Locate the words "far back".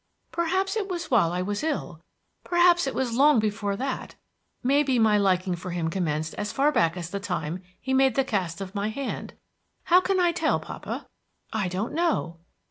6.51-6.97